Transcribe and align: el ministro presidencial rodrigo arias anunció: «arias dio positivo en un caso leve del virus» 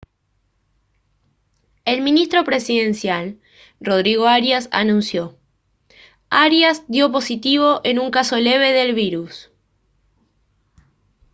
el 1.85 2.01
ministro 2.01 2.43
presidencial 2.43 3.37
rodrigo 3.79 4.25
arias 4.25 4.67
anunció: 4.71 5.37
«arias 6.31 6.81
dio 6.87 7.11
positivo 7.11 7.81
en 7.83 7.99
un 7.99 8.09
caso 8.09 8.37
leve 8.37 8.71
del 8.73 8.95
virus» 8.95 9.51